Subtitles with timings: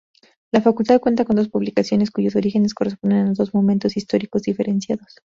[0.51, 5.21] La Facultad cuenta con dos publicaciones, cuyos orígenes corresponden a dos momentos históricos diferenciados.